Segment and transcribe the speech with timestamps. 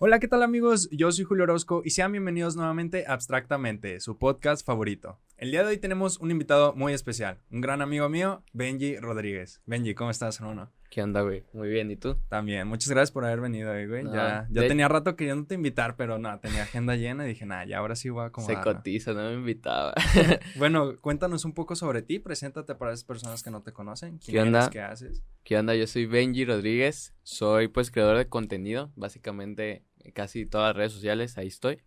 [0.00, 0.88] Hola, ¿qué tal amigos?
[0.92, 5.18] Yo soy Julio Orozco y sean bienvenidos nuevamente a Abstractamente, su podcast favorito.
[5.36, 9.60] El día de hoy tenemos un invitado muy especial, un gran amigo mío, Benji Rodríguez.
[9.66, 10.70] Benji, ¿cómo estás, hermano?
[10.90, 11.44] ¿Qué onda, güey?
[11.52, 12.16] Muy bien, ¿y tú?
[12.28, 14.04] También, muchas gracias por haber venido hoy, güey.
[14.04, 17.44] No, ya ya de- tenía rato queriéndote invitar, pero no, tenía agenda llena y dije,
[17.44, 18.64] nah, ya ahora sí voy a Se acomodar.
[18.64, 19.94] cotiza, no me invitaba.
[20.56, 24.18] Bueno, cuéntanos un poco sobre ti, preséntate para esas personas que no te conocen.
[24.18, 24.58] ¿Quién ¿Qué onda?
[24.60, 24.70] eres?
[24.70, 25.24] ¿Qué haces?
[25.44, 25.74] ¿Qué onda?
[25.74, 31.38] Yo soy Benji Rodríguez, soy pues creador de contenido, básicamente casi todas las redes sociales,
[31.38, 31.82] ahí estoy.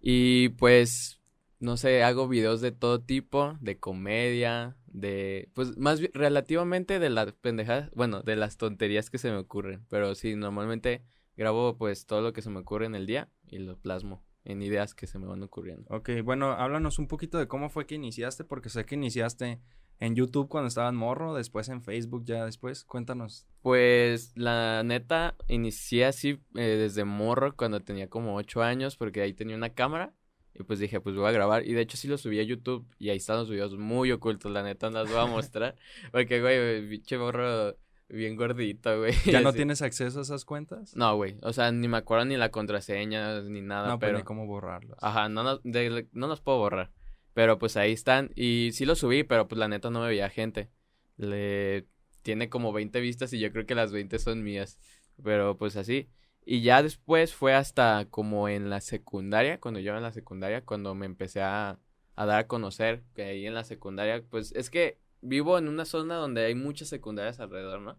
[0.00, 1.20] Y pues,
[1.60, 7.32] no sé, hago videos de todo tipo, de comedia, de, pues más relativamente de las
[7.32, 11.02] pendejadas, bueno, de las tonterías que se me ocurren, pero sí, normalmente
[11.36, 14.62] grabo pues todo lo que se me ocurre en el día y lo plasmo en
[14.62, 15.86] ideas que se me van ocurriendo.
[15.90, 19.60] Ok, bueno, háblanos un poquito de cómo fue que iniciaste, porque sé que iniciaste
[20.00, 22.84] en YouTube cuando estabas morro, después en Facebook ya después.
[22.84, 23.46] Cuéntanos.
[23.62, 29.32] Pues la neta, inicié así eh, desde morro cuando tenía como ocho años porque ahí
[29.32, 30.12] tenía una cámara
[30.54, 32.86] y pues dije, pues voy a grabar y de hecho sí lo subí a YouTube
[32.98, 35.76] y ahí están los videos muy ocultos, la neta no los voy a mostrar
[36.12, 37.76] porque güey, pinche morro
[38.08, 39.14] bien gordito, güey.
[39.24, 39.56] ¿Ya no así.
[39.56, 40.94] tienes acceso a esas cuentas?
[40.94, 44.18] No, güey, o sea, ni me acuerdo ni la contraseña ni nada, no, pero pero
[44.18, 44.98] ni cómo borrarlos.
[45.02, 46.90] Ajá, no, no, de- no los puedo borrar.
[47.34, 48.30] Pero pues ahí están.
[48.34, 50.70] Y sí los subí, pero pues la neta no me veía gente.
[51.16, 51.86] Le
[52.22, 54.78] tiene como 20 vistas y yo creo que las 20 son mías.
[55.22, 56.08] Pero pues así.
[56.46, 60.94] Y ya después fue hasta como en la secundaria, cuando yo en la secundaria, cuando
[60.94, 61.78] me empecé a,
[62.16, 65.86] a dar a conocer, que ahí en la secundaria, pues es que vivo en una
[65.86, 67.98] zona donde hay muchas secundarias alrededor, ¿no?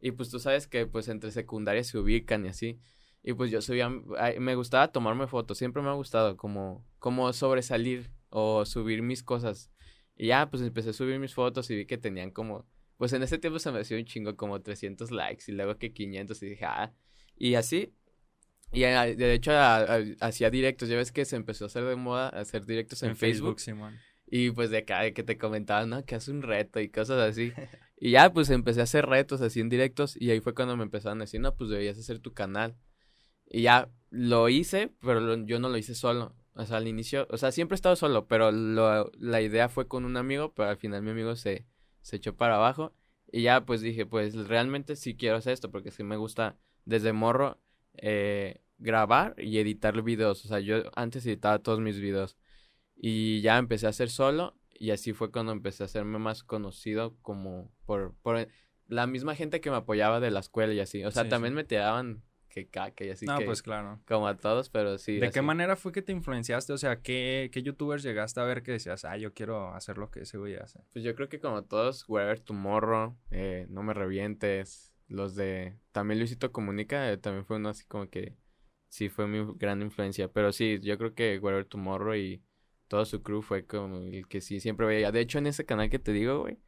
[0.00, 2.80] Y pues tú sabes que pues entre secundarias se ubican y así.
[3.22, 8.10] Y pues yo subía, me gustaba tomarme fotos, siempre me ha gustado como, como sobresalir
[8.30, 9.70] o subir mis cosas.
[10.16, 13.22] Y ya, pues empecé a subir mis fotos y vi que tenían como, pues en
[13.22, 16.46] ese tiempo se me hacía un chingo, como 300 likes y luego que 500 y
[16.46, 16.92] dije, ah,
[17.36, 17.94] y así.
[18.72, 19.52] Y de hecho
[20.20, 23.60] hacía directos, ya ves que se empezó a hacer de moda hacer directos en, Facebook.
[23.60, 23.96] Simón.
[24.26, 26.04] Y pues de acá de que te comentaban, ¿no?
[26.04, 27.52] Que hace un reto y cosas así.
[28.00, 30.84] Y ya pues empecé a hacer retos así en directos y ahí fue cuando me
[30.84, 32.76] empezaron a decir, no, pues deberías hacer tu canal.
[33.50, 36.36] Y ya lo hice, pero lo- yo no lo hice solo.
[36.58, 39.86] O sea, al inicio, o sea, siempre he estado solo, pero lo- la idea fue
[39.86, 41.64] con un amigo, pero al final mi amigo se,
[42.02, 42.92] se echó para abajo.
[43.30, 47.12] Y ya pues dije, pues realmente sí quiero hacer esto porque sí me gusta desde
[47.12, 47.60] morro
[47.94, 50.44] eh, grabar y editar videos.
[50.44, 52.36] O sea, yo antes editaba todos mis videos.
[52.96, 57.16] Y ya empecé a hacer solo y así fue cuando empecé a hacerme más conocido
[57.22, 58.48] como por, por
[58.88, 61.04] la misma gente que me apoyaba de la escuela y así.
[61.04, 61.56] O sea, Sí, también sí.
[61.56, 64.00] me tiraban que caca y así no, que pues claro.
[64.06, 65.18] como a todos, pero sí.
[65.18, 66.72] ¿De qué manera fue que te influenciaste?
[66.72, 70.10] O sea, ¿qué, qué youtubers llegaste a ver que decías, ah, yo quiero hacer lo
[70.10, 70.80] que ese güey hace?
[70.92, 75.76] Pues yo creo que como todos, Wherever Tomorrow, eh, No Me Revientes, los de...
[75.92, 78.36] También Luisito Comunica, eh, también fue uno así como que
[78.88, 80.28] sí fue mi gran influencia.
[80.28, 82.42] Pero sí, yo creo que Wherever Tomorrow y
[82.88, 85.12] todo su crew fue como el que sí siempre veía.
[85.12, 86.58] De hecho, en ese canal que te digo, güey,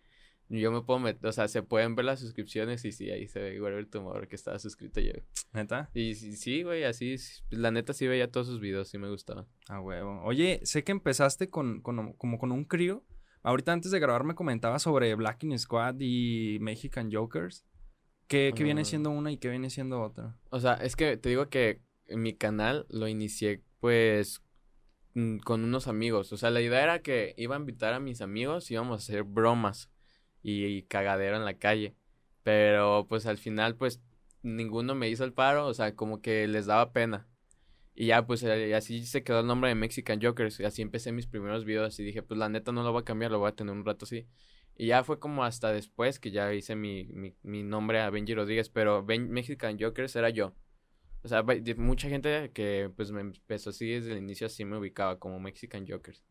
[0.59, 3.39] yo me puedo meter, o sea, se pueden ver las suscripciones y sí, ahí se
[3.41, 5.13] ve Wherever Tomorrow que estaba suscrito yo.
[5.53, 5.91] ¿Neta?
[5.95, 9.09] Y sí, sí, güey, así, s- la neta sí veía todos sus videos, sí me
[9.09, 9.47] gustaba.
[9.69, 10.21] Ah, huevo.
[10.25, 13.05] Oye, sé que empezaste con, con- como con un crío.
[13.43, 17.65] Ahorita antes de grabar me comentabas sobre Blacking Squad y Mexican Jokers.
[18.27, 18.85] ¿Qué, qué viene Ah.
[18.85, 20.37] siendo una y qué viene siendo otra?
[20.51, 24.43] O sea, es que te digo que en mi canal lo inicié pues
[25.15, 26.33] mm, con unos amigos.
[26.33, 29.03] O sea, la idea era que iba a invitar a mis amigos y íbamos a
[29.03, 29.90] hacer bromas
[30.43, 31.95] y, cagadero en la calle.
[32.43, 34.01] Pero pues al final pues
[34.43, 37.29] ninguno me hizo el paro, o sea, como que les daba pena.
[37.95, 41.13] Y ya pues eh, así se quedó el nombre de Mexican Jokers y así empecé
[41.13, 43.49] mis primeros videos y dije, pues la neta no lo voy a cambiar, lo voy
[43.51, 44.27] a tener un rato así.
[44.77, 47.05] Y ya fue como hasta después que ya hice mi,
[47.43, 50.55] mi, nombre a Benji Rodríguez, pero Ben- Mexican Jokers era yo.
[51.23, 51.45] O sea,
[51.77, 55.87] mucha gente que pues me empezó así desde el inicio así me ubicaba como Mexican
[55.87, 56.23] Jokers.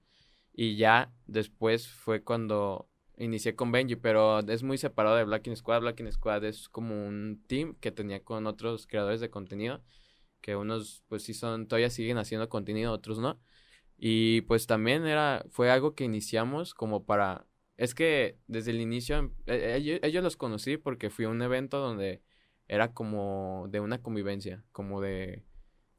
[0.52, 5.82] Y ya después fue cuando inicié con Benji, pero es muy separado de Blacking Squad.
[5.82, 9.84] Blacking Squad es como un team que tenía con otros creadores de contenido,
[10.42, 13.40] que unos pues sí son, todavía siguen haciendo contenido, otros no.
[13.98, 17.48] Y pues también era, fue algo que iniciamos como para,
[17.78, 21.42] es que desde el inicio, em- eh, ellos, ellos los conocí porque fui a un
[21.42, 22.24] evento donde
[22.68, 25.44] era como de una convivencia, como de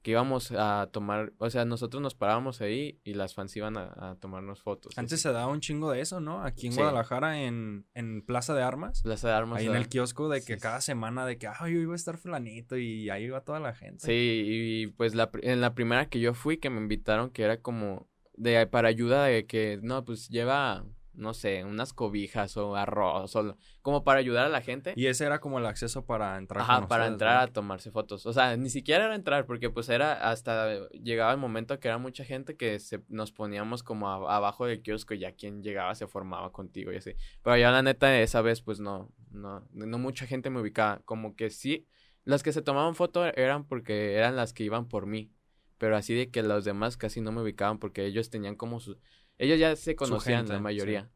[0.03, 3.93] que íbamos a tomar, o sea, nosotros nos parábamos ahí y las fans iban a,
[3.97, 4.97] a tomarnos fotos.
[4.97, 6.43] Antes se daba un chingo de eso, ¿no?
[6.43, 6.79] Aquí en Sí.
[6.79, 9.03] Guadalajara, en, en Plaza de Armas.
[9.03, 9.59] Plaza de Armas.
[9.59, 11.97] Ahí en el kiosco de que Sí, cada semana de que, ah, yo iba a
[11.97, 14.07] estar fulanito y ahí iba toda la gente.
[14.07, 17.61] Sí, y pues la, en la primera que yo fui, que me invitaron, que era
[17.61, 20.85] como de para ayuda de que, no, pues lleva,
[21.21, 24.95] no sé, unas cobijas o arroz o como para ayudar a la gente.
[24.97, 26.63] Y ese era como el acceso para entrar.
[26.63, 28.27] Ajá, para entrar a tomarse fotos.
[28.27, 31.99] O sea, ni siquiera era entrar porque pues era hasta llegaba el momento que era
[31.99, 36.07] mucha gente que se, nos poníamos como abajo del kiosco y ya quien llegaba se
[36.07, 37.13] formaba contigo y así.
[37.43, 41.01] Pero ya la neta esa vez pues no, no, no mucha gente me ubicaba.
[41.05, 41.87] Como que sí,
[42.25, 45.31] las que se tomaban foto eran porque eran las que iban por mí.
[45.79, 48.99] Pero así de que los demás casi no me ubicaban porque ellos tenían como su...
[49.41, 51.11] Ellos ya se conocían la mayoría.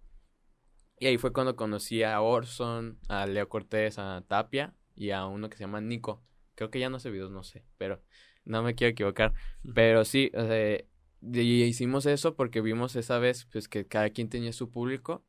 [0.98, 5.50] Y ahí fue cuando conocí a Orson, a Leo Cortés, a Tapia y a uno
[5.50, 6.24] que se llama Nico.
[6.54, 8.02] Creo que ya no hace videos, no sé, pero
[8.46, 9.34] no me quiero equivocar.
[9.74, 10.78] Pero sí, o sea,
[11.20, 15.22] y hicimos eso porque vimos esa vez pues que cada quien tenía su público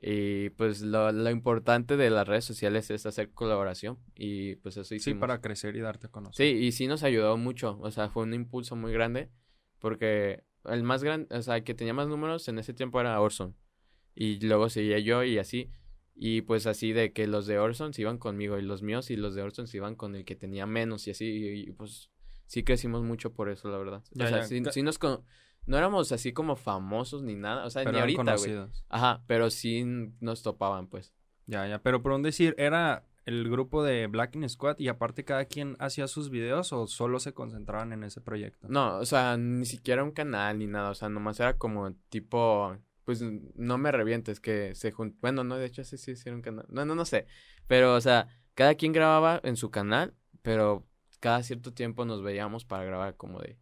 [0.00, 4.94] y pues lo, lo, importante de las redes sociales es hacer colaboración y pues eso
[4.94, 5.16] hicimos.
[5.16, 6.46] Sí, para crecer y darte a conocer.
[6.46, 9.30] Sí, y sí nos ayudó mucho, o sea, fue un impulso muy grande
[9.80, 13.20] porque el más grande, o sea, el que tenía más números en ese tiempo era
[13.20, 13.56] Orson
[14.14, 15.70] y luego seguía yo y así.
[16.14, 19.16] Y pues así de que los de Orson se iban conmigo y los míos y
[19.16, 22.10] los de Orson se iban con el que tenía menos y así y, pues
[22.46, 24.02] sí crecimos mucho por eso, la verdad.
[24.18, 24.98] o sea, sí, nos...
[24.98, 25.22] Con
[25.66, 28.56] no éramos así como famosos ni nada, o sea, ni ahorita, güey.
[28.88, 29.84] Ajá, pero sí
[30.20, 31.12] nos topaban, pues.
[31.46, 35.44] Ya, ya, pero por un decir, ¿era el grupo de Black Squad y aparte cada
[35.44, 38.68] quien hacía sus videos o solo se concentraban en ese proyecto?
[38.68, 42.76] No, o sea, ni siquiera un canal ni nada, o sea, nomás era como tipo,
[43.04, 46.36] pues no me revientes que se juntó, bueno, no, de hecho sí, sí, sí era
[46.36, 47.26] un canal, no, no, no sé,
[47.66, 50.86] pero, o sea, cada quien grababa en su canal, pero
[51.18, 53.58] cada cierto tiempo nos veíamos para grabar como de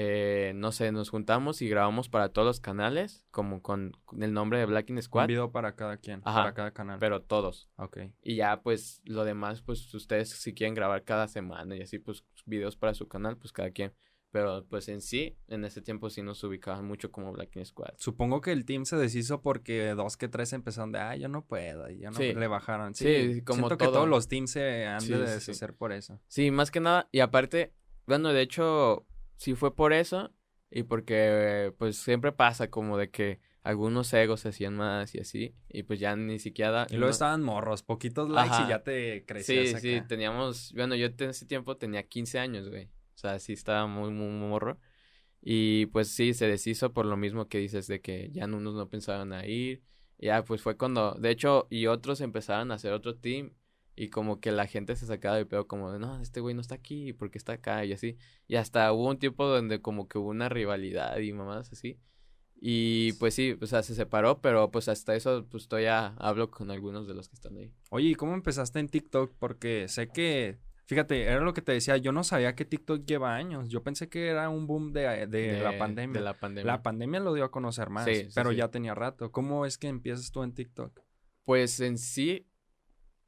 [0.00, 4.60] eh, no sé, nos juntamos y grabamos para todos los canales, como con el nombre
[4.60, 5.24] de Blacking Squad.
[5.24, 7.00] Un video para cada quien, para cada canal.
[7.00, 7.68] Pero todos.
[7.74, 7.98] Ok.
[8.22, 12.24] Y ya, pues, lo demás, pues, ustedes si quieren grabar cada semana y así, pues,
[12.46, 13.92] videos para su canal, pues, cada quien.
[14.30, 17.94] Pero, pues, en sí, en ese tiempo sí nos ubicaban mucho como Blacking Squad.
[17.96, 21.44] Supongo que el team se deshizo porque dos que tres empezaron de, ah, yo no
[21.44, 22.94] puedo, y ya no le bajaron.
[22.94, 26.20] Sí, como Siento que todos los teams se han de deshacer por eso.
[26.28, 27.74] Sí, más que nada, y aparte,
[28.06, 30.32] bueno, de hecho sí fue por eso
[30.70, 35.54] y porque pues siempre pasa como de que algunos egos se hacían más y así
[35.68, 39.80] y pues ya ni siquiera y luego estaban morros poquitos likes y ya te crecías
[39.80, 43.54] sí sí teníamos bueno yo en ese tiempo tenía 15 años güey o sea sí
[43.54, 44.78] estaba muy muy, morro
[45.40, 48.88] y pues sí se deshizo por lo mismo que dices de que ya unos no
[48.88, 49.82] pensaban a ir
[50.18, 53.52] ya pues fue cuando de hecho y otros empezaron a hacer otro team
[53.98, 56.60] y como que la gente se sacaba de pedo como de, no, este güey no
[56.60, 57.84] está aquí, porque está acá?
[57.84, 58.16] Y así.
[58.46, 61.98] Y hasta hubo un tiempo donde como que hubo una rivalidad y mamás así.
[62.60, 66.70] Y pues sí, o sea, se separó, pero pues hasta eso, pues todavía hablo con
[66.70, 67.72] algunos de los que están ahí.
[67.90, 69.34] Oye, ¿y cómo empezaste en TikTok?
[69.36, 73.34] Porque sé que, fíjate, era lo que te decía, yo no sabía que TikTok lleva
[73.34, 73.68] años.
[73.68, 76.20] Yo pensé que era un boom de, de, la pandemia.
[76.20, 76.72] De la pandemia.
[76.72, 79.32] La pandemia lo dio a conocer más, pero ya tenía rato.
[79.32, 81.00] ¿Cómo es que empiezas tú en TikTok?
[81.44, 82.47] Pues en sí,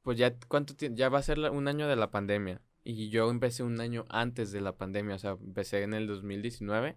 [0.03, 0.75] pues ya, ¿cuánto?
[0.79, 2.63] Ya va a ser un año de la pandemia.
[2.83, 6.97] Y yo empecé un año antes de la pandemia, o sea, empecé en el 2019.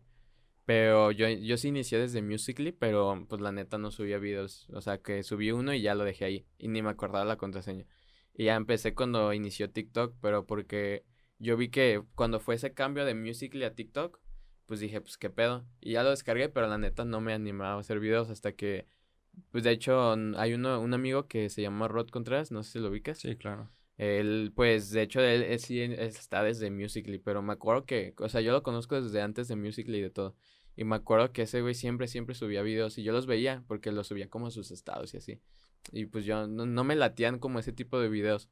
[0.65, 4.69] Pero yo, yo sí inicié desde Musically, pero pues la neta no subía videos.
[4.73, 6.47] O sea, que subí uno y ya lo dejé ahí.
[6.57, 7.85] Y ni me acordaba la contraseña.
[8.33, 11.05] Y ya empecé cuando inició TikTok, pero porque
[11.38, 14.19] yo vi que cuando fue ese cambio de Musically a TikTok,
[14.65, 15.67] pues dije, pues qué pedo.
[15.81, 18.88] Y ya lo descargué, pero la neta no me animaba a hacer videos hasta que
[19.51, 22.80] pues de hecho, hay uno, un amigo que se llama Rod Contreras, no sé si
[22.80, 23.19] lo ubicas.
[23.19, 23.69] Sí, claro.
[23.97, 28.41] Él, pues, de hecho, él, sí está desde Musically, pero me acuerdo que, o sea,
[28.41, 30.36] yo lo conozco desde antes de Musically y de todo.
[30.75, 33.91] Y me acuerdo que ese güey siempre, siempre subía videos y yo los veía porque
[33.91, 35.39] los subía como a sus estados y así.
[35.91, 38.50] Y pues yo no, me latían como ese tipo de videos.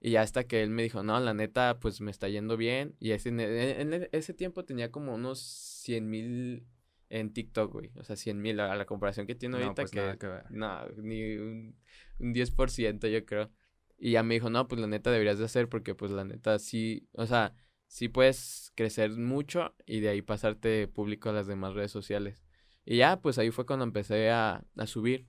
[0.00, 2.96] Y hasta que él me dijo, no, la neta, pues me está yendo bien.
[2.98, 6.66] Y ese, en, ese tiempo tenía como unos 100 mil
[7.12, 7.90] en TikTok, güey.
[7.96, 9.82] O sea, 100 mil a la comparación que tiene ahorita.
[9.82, 10.16] Pues que,
[10.50, 11.76] No, ni un,
[12.18, 13.50] un 10% yo creo.
[13.98, 16.58] Y ya me dijo, no, pues la neta deberías de hacer porque pues la neta
[16.58, 17.54] sí, o sea,
[17.86, 22.42] sí puedes crecer mucho y de ahí pasarte público a las demás redes sociales.
[22.84, 25.28] Y ya, pues ahí fue cuando empecé a, a subir.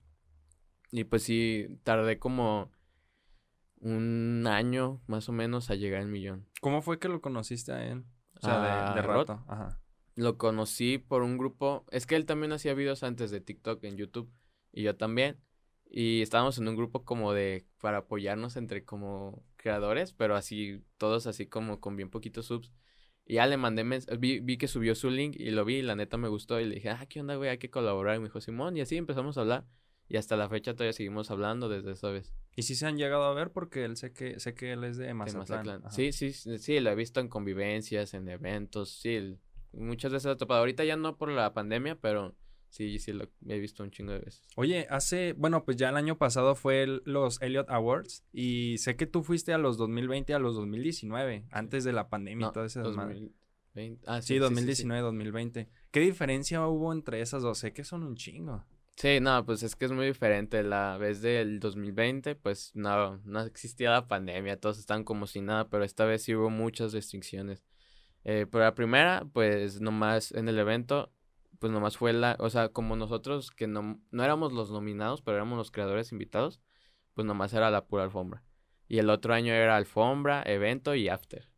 [0.89, 2.71] Y pues sí, tardé como
[3.81, 6.47] un año más o menos a llegar al millón.
[6.61, 8.05] ¿Cómo fue que lo conociste a él?
[8.37, 9.43] O sea, de, de rato.
[9.47, 9.82] Ajá.
[10.15, 11.85] Lo conocí por un grupo.
[11.91, 14.31] Es que él también hacía videos antes de TikTok en YouTube.
[14.71, 15.39] Y yo también.
[15.89, 17.65] Y estábamos en un grupo como de.
[17.79, 20.13] para apoyarnos entre como creadores.
[20.13, 22.71] Pero así, todos así como con bien poquitos subs.
[23.25, 23.83] Y ya le mandé
[24.19, 26.59] vi, vi que subió su link y lo vi y la neta me gustó.
[26.59, 27.49] Y le dije, ah, ¿qué onda, güey?
[27.49, 28.15] Hay que colaborar.
[28.15, 28.77] Y me dijo, Simón.
[28.77, 29.65] Y así empezamos a hablar.
[30.09, 32.33] Y hasta la fecha todavía seguimos hablando desde esa vez.
[32.55, 33.51] ¿Y si se han llegado a ver?
[33.51, 35.89] Porque él sé que, sé que él es de Mazatlán.
[35.91, 39.37] Sí, sí, sí, lo he visto en convivencias, en eventos, sí,
[39.73, 40.61] muchas veces ha topado.
[40.61, 42.35] Ahorita ya no por la pandemia, pero
[42.73, 44.47] Sí, sí, lo he visto un chingo de veces.
[44.55, 49.05] Oye, hace, bueno, pues ya el año pasado fue los Elliot Awards y sé que
[49.05, 52.79] tú fuiste a los 2020 a los 2019, antes de la pandemia y todo ese
[52.79, 53.31] 2020.
[54.07, 55.69] Ah, sí, sí 2019, 2020.
[55.91, 57.59] ¿Qué diferencia hubo entre esas dos?
[57.59, 58.65] Sé que son un chingo.
[58.95, 60.63] Sí, no, pues es que es muy diferente.
[60.63, 65.69] La vez del 2020, pues no, no existía la pandemia, todos estaban como sin nada,
[65.69, 67.63] pero esta vez sí hubo muchas restricciones.
[68.25, 71.11] Eh, pero la primera, pues nomás en el evento
[71.63, 75.37] pues nomás fue la, o sea, como nosotros que no, no éramos los nominados, pero
[75.37, 76.59] éramos los creadores invitados,
[77.13, 78.43] pues nomás era la pura alfombra.
[78.89, 81.49] Y el otro año era alfombra, evento y after.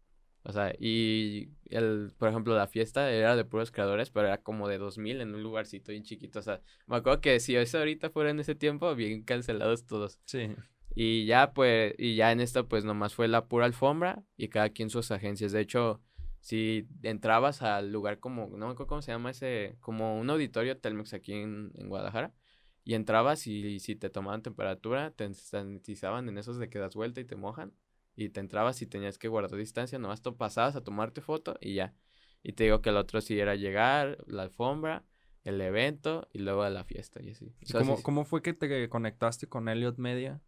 [0.44, 4.68] O sea, y el, por ejemplo, la fiesta era de puros creadores, pero era como
[4.68, 6.38] de 2000 en un lugarcito bien chiquito.
[6.38, 10.20] O sea, me acuerdo que si eso ahorita fuera en ese tiempo, bien cancelados todos.
[10.26, 10.52] Sí.
[10.94, 14.70] Y ya, pues, y ya en esta, pues nomás fue la pura alfombra y cada
[14.70, 15.52] quien sus agencias.
[15.52, 16.00] De hecho,
[16.46, 20.78] si entrabas al lugar como, no me acuerdo cómo se llama ese, como un auditorio
[20.78, 22.36] Telmex aquí en, Guadalajara,
[22.84, 27.20] y entrabas y, si te tomaban temperatura, te sanitizaban en esos de que das vuelta
[27.20, 27.74] y te mojan,
[28.16, 31.74] y te entrabas y tenías que guardar distancia, nomás tú pasabas a tomarte foto y
[31.74, 31.96] ya.
[32.44, 35.04] Y te digo que el otro sí era llegar, la alfombra,
[35.46, 37.56] el evento y luego a la fiesta y así.
[37.72, 40.44] ¿Cómo, ¿Cómo fue que te conectaste con Elliot Media?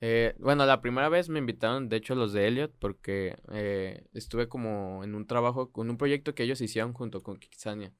[0.00, 4.48] Eh, bueno, la primera vez me invitaron, de hecho, los de Elliot, porque eh, estuve
[4.48, 7.92] como en un trabajo, con un proyecto que ellos hicieron junto con Kitsania,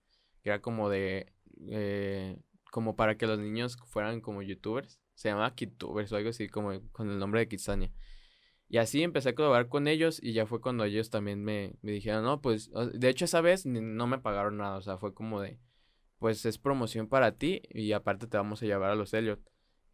[0.42, 1.32] que era como de,
[1.68, 2.38] eh,
[2.70, 6.78] como para que los niños fueran como youtubers, se llamaba Kittubers o algo así, como
[6.92, 7.92] con el nombre de Kitsania.
[8.68, 12.24] Y así empecé a colaborar con ellos y ya fue cuando ellos también me dijeron,
[12.24, 15.60] no, pues, de hecho esa vez no me pagaron nada, o sea, fue como de,
[16.18, 19.40] pues es promoción para ti y aparte te vamos a llevar a los Elliot.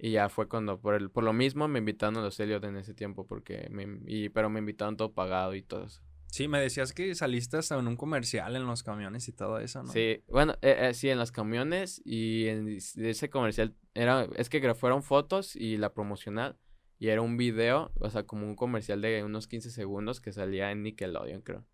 [0.05, 2.77] Y ya fue cuando, por, el, por lo mismo, me invitaron a los Elliot en
[2.77, 6.03] ese tiempo, porque me, y, pero me invitaron todo pagado y todo eso.
[6.27, 9.85] Sí, me decías que saliste hasta en un comercial en los camiones y todo eso,
[9.85, 9.93] ¿no?
[9.93, 14.75] Sí, bueno, eh, eh, sí, en los camiones y en ese comercial era, es que
[14.75, 16.59] fueron fotos y la promocional
[16.99, 20.73] y era un video, o sea, como un comercial de unos 15 segundos que salía
[20.73, 21.65] en Nickelodeon, creo.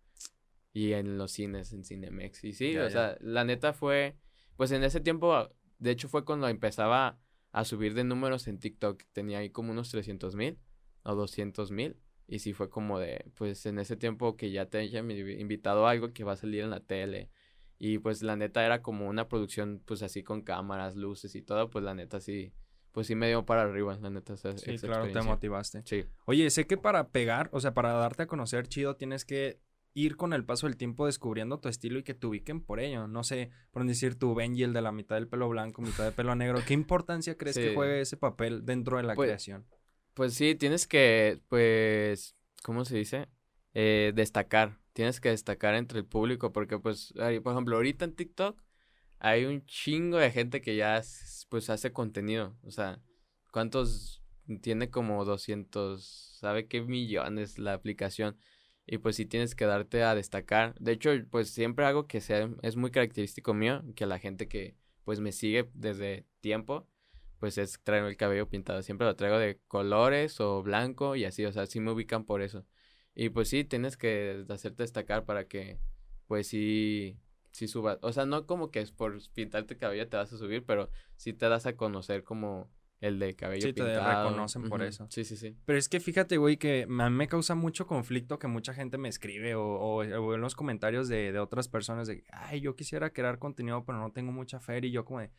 [0.71, 2.43] Y en los cines, en Cinemex.
[2.43, 4.17] Y sí, o sea, la neta fue,
[4.55, 7.17] pues en ese tiempo, de hecho fue cuando empezaba
[7.51, 9.03] a subir de números en TikTok.
[9.11, 10.59] Tenía ahí como unos 300 mil
[11.03, 11.97] o 200 mil.
[12.27, 15.91] Y sí fue como de, pues en ese tiempo que ya te hayan invitado a
[15.91, 17.29] algo que va a salir en la tele.
[17.79, 21.69] Y pues la neta era como una producción pues así con cámaras, luces y todo.
[21.71, 22.53] Pues la neta sí,
[22.91, 24.37] pues sí me dio para arriba, la neta.
[24.37, 25.81] sí, claro, te motivaste.
[25.85, 26.05] Sí.
[26.25, 29.59] Oye, sé que para pegar, o sea, para darte a conocer chido tienes que
[29.93, 33.07] ir con el paso del tiempo descubriendo tu estilo y que te ubiquen por ello.
[33.07, 36.11] No sé, por decir tu Benji, el de la mitad del pelo blanco, mitad de
[36.11, 36.59] pelo negro.
[36.65, 39.65] ¿Qué importancia crees que juegue ese papel dentro de la pues, creación?
[40.13, 43.27] Pues sí, tienes que, pues, ¿cómo se dice?
[43.73, 44.79] Eh, destacar.
[44.93, 48.61] Tienes que destacar entre el público porque, pues, por ejemplo, ahorita en TikTok
[49.19, 51.01] hay un chingo de gente que ya,
[51.49, 52.57] pues, hace contenido.
[52.63, 53.01] O sea,
[53.51, 54.21] ¿cuántos?
[54.61, 58.35] Tiene como 200, ¿sabe qué millones la aplicación?
[58.91, 60.73] Y pues sí tienes que darte a destacar.
[60.79, 64.75] De hecho, pues siempre hago que sea, es muy característico mío, que la gente que
[65.03, 66.87] pues me sigue desde tiempo,
[67.39, 68.81] pues es traigo el cabello pintado.
[68.81, 72.41] Siempre lo traigo de colores o blanco y así, o sea, sí me ubican por
[72.41, 72.65] eso.
[73.13, 75.79] Y pues sí, tienes que hacerte destacar para que,
[76.27, 77.19] pues sí,
[77.51, 77.99] sí subas.
[78.01, 80.89] O sea, no como que es por pintarte el cabello te vas a subir, pero
[81.15, 84.03] sí te das a conocer como el de cabello sí, pintado.
[84.03, 85.07] Te reconocen por eso.
[85.09, 85.55] Sí, sí, sí.
[85.65, 88.97] Pero es que fíjate, güey, que a mí me causa mucho conflicto que mucha gente
[88.97, 93.11] me escribe o, o, en los comentarios de, de, otras personas de, ay, yo quisiera
[93.11, 94.79] crear contenido, pero no tengo mucha fe.
[94.83, 95.31] Y yo como de,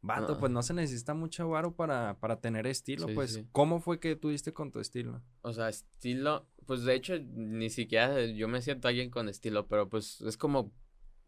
[0.00, 3.08] vato, pues no se necesita mucho varo para, para tener estilo.
[3.14, 5.20] pues, ¿cómo fue que tuviste con tu estilo?
[5.42, 9.88] O sea, estilo, pues de hecho, ni siquiera yo me siento alguien con estilo, pero
[9.88, 10.72] pues es como,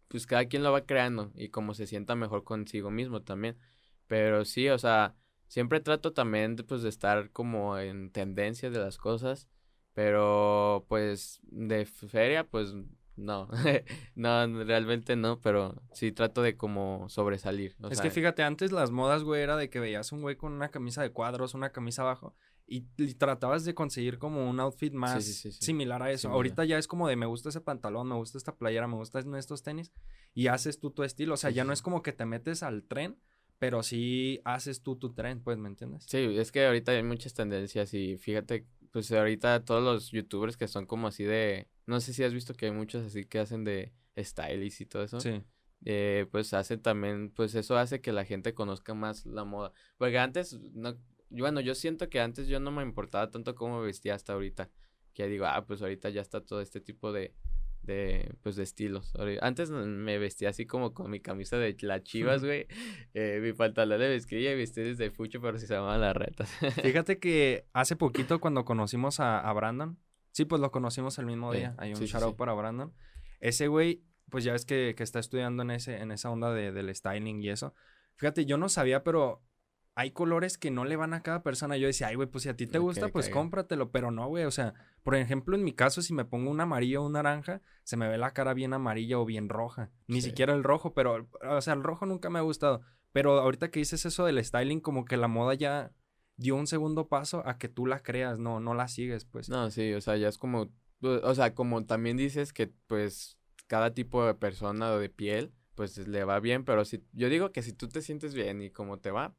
[0.07, 3.57] pues cada quien lo va creando y como se sienta mejor consigo mismo también.
[4.07, 5.17] Pero sí, o sea
[5.51, 9.49] Siempre trato también pues de estar como en tendencia de las cosas,
[9.95, 12.73] pero pues de feria pues
[13.17, 13.49] no,
[14.15, 17.75] no, realmente no, pero sí trato de como sobresalir.
[17.91, 20.69] es que fíjate, antes las modas, güey, era de que veías un güey con una
[20.69, 22.37] camisa de cuadros, una camisa abajo,
[22.69, 22.83] y,
[23.15, 26.29] tratabas de conseguir como un outfit más similar a eso.
[26.29, 29.35] Ahorita ya es como de me gusta ese pantalón, me gusta esta playera, me gustan
[29.35, 29.91] estos tenis,
[30.33, 31.35] y haces tú tu estilo.
[31.35, 33.19] O sea, ya no es como que te metes al tren
[33.61, 36.05] pero sí haces tú tu tren, pues, ¿me entiendes?
[36.09, 40.67] Sí, es que ahorita hay muchas tendencias y fíjate, pues ahorita todos los youtubers que
[40.67, 43.65] son como así de, no sé si has visto que hay muchos así que hacen
[43.65, 45.21] de stylist y todo eso.
[45.21, 45.43] Sí.
[45.85, 49.73] Eh, pues hacen también, pues eso hace que la gente conozca más la moda.
[49.99, 50.99] Porque antes, no,
[51.29, 54.71] bueno, yo siento que antes yo no me importaba tanto cómo vestía hasta ahorita.
[55.13, 57.35] Que digo, ah, pues ahorita ya está todo este tipo de,
[57.83, 59.13] de, pues, de estilos.
[59.41, 62.67] Antes me vestía así como con mi camisa de las chivas, güey.
[63.15, 66.51] Eh, mi pantalón de mezclilla y vestía desde fucho, pero si se llamaban las retas.
[66.83, 69.99] Fíjate que hace poquito cuando conocimos a, Brandon,
[70.33, 71.75] sí, pues lo conocimos el mismo día.
[71.79, 72.93] Hay un shout para Brandon.
[73.41, 76.73] Ese güey, pues ya ves que, que, está estudiando en, ese, en esa onda de,
[76.73, 77.75] del styling y eso.
[78.17, 79.43] Fíjate, yo no sabía, pero
[80.01, 81.77] hay colores que no le van a cada persona.
[81.77, 83.91] Yo decía, ay, güey, pues si a ti te gusta, pues cómpratelo.
[83.91, 87.03] Pero no, güey, o sea, por ejemplo, en mi caso, si me pongo un amarillo
[87.03, 89.91] o un naranja, se me ve la cara bien amarilla o bien roja.
[90.07, 92.81] Ni siquiera el rojo, pero, o sea, el rojo nunca me ha gustado.
[93.13, 95.93] Pero ahorita que dices eso del styling, como que la moda ya
[96.37, 99.51] dio un segundo paso a que tú la creas, no, no la sigues, pues.
[99.51, 103.93] No, sí, o sea, ya es como, o sea, como también dices que, pues, cada
[103.93, 107.61] tipo de persona o de piel, pues le va bien, pero si, yo digo que
[107.61, 109.37] si tú te sientes bien y como te va,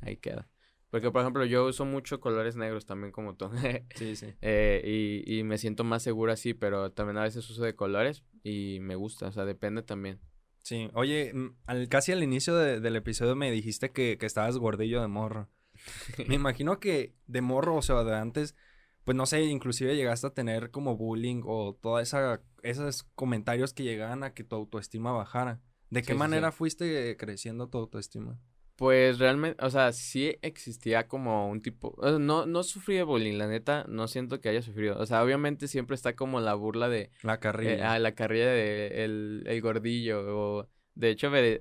[0.00, 0.48] ahí queda.
[0.90, 3.48] Porque, por ejemplo, yo uso mucho colores negros también como tú.
[3.94, 4.34] sí, sí.
[4.40, 8.24] Eh, y, y me siento más seguro así, pero también a veces uso de colores
[8.42, 10.20] y me gusta, o sea, depende también.
[10.62, 15.00] Sí, oye, mm, al, casi al inicio del episodio me dijiste que, que estabas gordillo
[15.00, 15.48] de morro.
[16.28, 18.56] me imagino que de morro, o sea, de antes,
[19.04, 23.84] pues no sé, inclusive llegaste a tener como bullying o toda esa, esos comentarios que
[23.84, 25.60] llegaban a que tu autoestima bajara.
[25.88, 28.40] ¿De qué manera fuiste creciendo tu autoestima?
[28.80, 33.46] Pues realmente, o sea, sí existía como un tipo, no, no sufrí de bullying, la
[33.46, 34.98] neta, no siento que haya sufrido.
[34.98, 37.10] O sea, obviamente siempre está como la burla de...
[37.22, 37.72] La carrilla.
[37.74, 40.68] Eh, ah, la carrilla de el, el gordillo, o...
[40.94, 41.60] De hecho, me,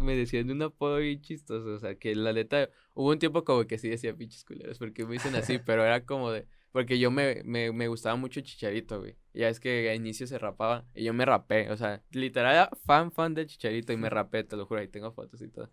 [0.00, 3.44] me decían de un apodo bien chistoso, o sea, que la neta, hubo un tiempo
[3.44, 6.48] como que sí decía pinches culeros, porque me dicen así, pero era como de...
[6.72, 9.14] Porque yo me, me, me gustaba mucho Chicharito, güey.
[9.32, 12.70] Ya es que a inicio se rapaba y yo me rapé, o sea, literal era
[12.84, 15.70] fan, fan del Chicharito y me rapé, te lo juro, ahí tengo fotos y todo.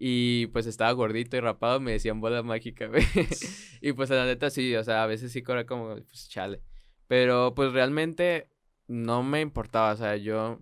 [0.00, 3.02] Y pues estaba gordito y rapado, me decían bola mágica, güey.
[3.80, 6.62] y pues la neta sí, o sea, a veces sí corre como, pues chale.
[7.08, 8.50] Pero pues realmente
[8.86, 10.60] no me importaba, o sea, yo,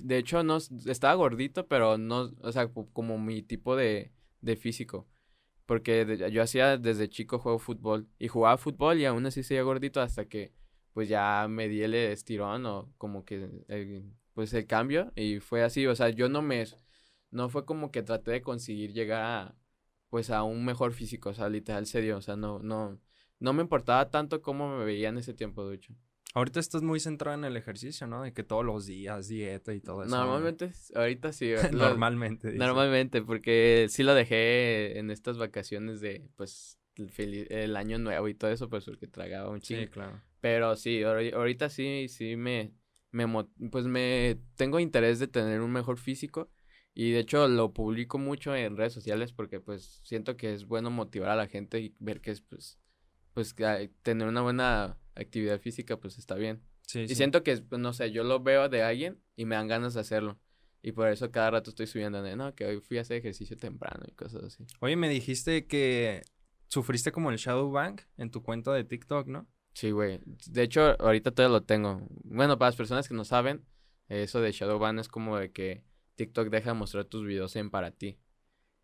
[0.00, 5.08] de hecho, no, estaba gordito, pero no, o sea, como mi tipo de, de físico.
[5.66, 10.00] Porque yo hacía desde chico juego fútbol y jugaba fútbol y aún así seguía gordito
[10.00, 10.52] hasta que
[10.92, 13.48] pues ya me di el estirón o como que
[14.34, 16.66] pues el cambio y fue así, o sea, yo no me
[17.30, 19.56] no fue como que traté de conseguir llegar a,
[20.08, 23.00] pues a un mejor físico, o sea, literal serio, o sea, no, no,
[23.38, 25.94] no me importaba tanto cómo me veía en ese tiempo, de hecho.
[26.32, 28.22] Ahorita estás muy centrado en el ejercicio, ¿no?
[28.22, 30.16] De que todos los días, dieta y todo eso.
[30.16, 31.52] Normalmente, ahorita sí.
[31.72, 32.52] normalmente.
[32.52, 38.34] Normalmente, porque sí lo dejé en estas vacaciones de, pues, el, el, año nuevo y
[38.34, 39.82] todo eso, pues, porque tragaba un chingo.
[39.82, 40.22] Sí, claro.
[40.40, 42.74] Pero sí, ahorita sí, sí me,
[43.10, 43.26] me,
[43.70, 46.48] pues me, tengo interés de tener un mejor físico
[46.94, 50.90] y de hecho lo publico mucho en redes sociales porque pues siento que es bueno
[50.90, 52.78] motivar a la gente y ver que es pues,
[53.32, 56.62] pues que tener una buena actividad física pues está bien.
[56.86, 59.68] Sí, y siento que, pues, no sé, yo lo veo de alguien y me dan
[59.68, 60.40] ganas de hacerlo.
[60.82, 63.56] Y por eso cada rato estoy subiendo de, no, que hoy fui a hacer ejercicio
[63.56, 64.66] temprano y cosas así.
[64.80, 66.22] Oye, me dijiste que
[66.66, 69.46] sufriste como el shadow bank en tu cuenta de TikTok, ¿no?
[69.74, 70.20] Sí, güey.
[70.48, 72.08] De hecho, ahorita todavía lo tengo.
[72.24, 73.64] Bueno, para las personas que no saben,
[74.08, 75.84] eso de shadow ban es como de que
[76.20, 78.18] TikTok deja mostrar tus videos en para ti.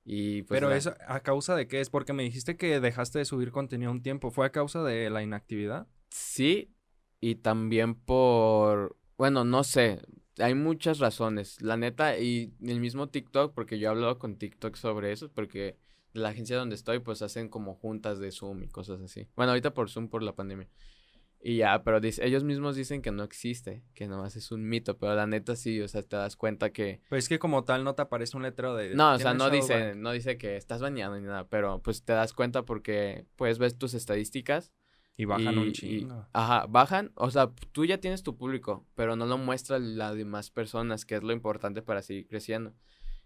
[0.05, 1.91] Y pues Pero eso, ¿a causa de qué es?
[1.91, 4.31] Porque me dijiste que dejaste de subir contenido un tiempo.
[4.31, 5.87] ¿Fue a causa de la inactividad?
[6.09, 6.73] Sí,
[7.21, 8.97] y también por...
[9.19, 10.01] Bueno, no sé.
[10.39, 11.61] Hay muchas razones.
[11.61, 15.77] La neta, y el mismo TikTok, porque yo he hablado con TikTok sobre eso, porque
[16.15, 19.29] la agencia donde estoy, pues hacen como juntas de Zoom y cosas así.
[19.37, 20.71] Bueno, ahorita por Zoom por la pandemia.
[21.49, 25.15] Y ya, pero ellos mismos dicen que no existe, que nomás es un mito, pero
[25.15, 27.03] la neta sí, o sea, te das cuenta que...
[27.09, 28.97] Pues es que como tal no te aparece un letrero de...
[28.97, 32.15] No, o sea, no dice, no dice que estás bañado ni nada, pero pues te
[32.15, 34.73] das cuenta porque pues ves tus estadísticas.
[35.17, 36.27] Y bajan un chingo.
[36.33, 40.51] ajá, bajan, o sea, tú ya tienes tu público, pero no lo muestra las demás
[40.51, 42.75] personas, que es lo importante para seguir creciendo.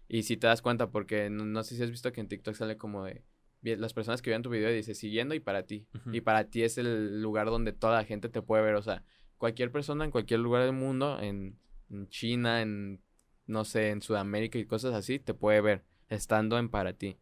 [0.07, 2.53] Y si te das cuenta, porque no, no sé si has visto que en TikTok
[2.53, 3.23] sale como de
[3.61, 5.87] las personas que vean tu video dice siguiendo y para ti.
[6.11, 8.75] Y para ti es el lugar donde toda la gente te puede ver.
[8.75, 9.03] O sea,
[9.37, 11.59] cualquier persona en cualquier lugar del mundo, en,
[12.09, 13.01] China, en,
[13.45, 17.17] no sé, en Sudamérica y cosas así, te puede ver estando en para ti.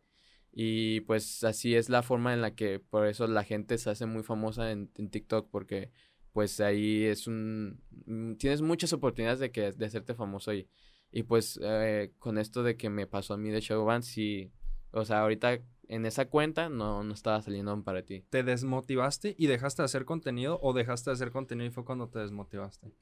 [0.52, 4.06] Y pues así es la forma en la que por eso la gente se hace
[4.06, 5.92] muy famosa en, TikTok porque
[6.34, 7.82] pues ahí es un...
[8.06, 10.68] Mm, tienes muchas oportunidades de, que, de hacerte famoso ahí.
[11.12, 14.52] Y pues eh, con esto de que me pasó a mí de Showban, sí,
[14.92, 18.24] o sea, ahorita en esa cuenta no, no estaba saliendo para ti.
[18.30, 22.08] ¿Te desmotivaste y dejaste de hacer contenido o dejaste de hacer contenido y fue cuando
[22.08, 22.94] te desmotivaste?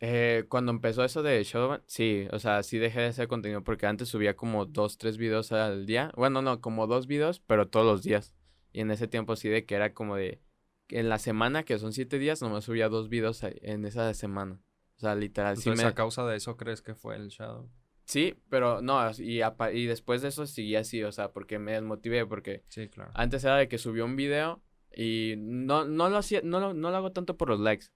[0.00, 3.86] Eh, cuando empezó eso de Shadowban, sí, o sea, sí dejé de hacer contenido porque
[3.86, 6.10] antes subía como dos, tres videos al día.
[6.16, 8.34] Bueno, no, como dos videos, pero todos los días.
[8.72, 10.40] Y en ese tiempo sí de que era como de,
[10.88, 14.58] en la semana, que son siete días, nomás subía dos videos en esa semana.
[14.96, 15.56] O sea, literal.
[15.58, 17.68] Entonces, a causa de eso crees que fue el Shadow.
[18.10, 22.26] Sí, pero no, y, y después de eso seguí así, o sea, porque me desmotivé,
[22.26, 23.12] porque sí, claro.
[23.14, 24.60] antes era de que subió un video
[24.92, 27.86] y no, no lo hacía, no lo, no lo hago tanto por los likes,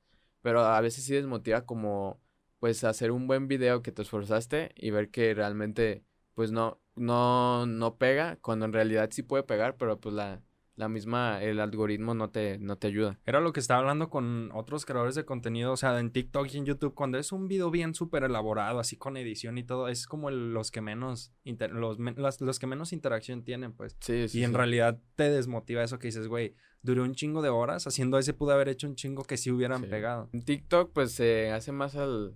[0.41, 2.23] pero a veces sí desmotiva como,
[2.61, 7.67] pues, hacer un buen video que te esforzaste y ver que realmente, pues, no, no,
[7.67, 10.41] no pega, cuando en realidad sí puede pegar, pero pues la,
[10.77, 13.19] la misma, el algoritmo no te, no te ayuda.
[13.25, 16.59] Era lo que estaba hablando con otros creadores de contenido, o sea, en TikTok y
[16.59, 20.07] en YouTube, cuando es un video bien súper elaborado, así con edición y todo, es
[20.07, 21.99] como los que menos, los,
[22.41, 23.97] los, que menos interacción tienen, pues.
[24.01, 24.41] Sí, sí.
[24.41, 28.19] Y en realidad te desmotiva eso que dices, güey, duré un chingo de horas, haciendo
[28.19, 30.29] ese pude haber hecho un chingo que sí hubieran pegado.
[30.33, 32.35] En TikTok, pues, se hace más al...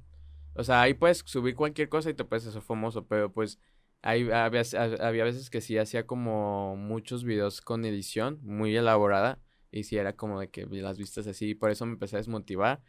[0.55, 3.61] O sea, ahí puedes subir cualquier cosa y te puedes hacer famoso, pero pues
[4.03, 4.63] hay, había,
[5.01, 10.15] había veces que sí hacía como muchos videos con edición muy elaborada y sí era
[10.15, 12.81] como de que las vistas así, por eso me empecé a desmotivar